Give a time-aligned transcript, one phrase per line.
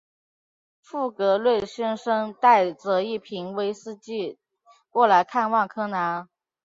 [0.81, 4.39] 富格瑞先生带着一瓶威士忌
[4.89, 6.27] 过来看望柯南。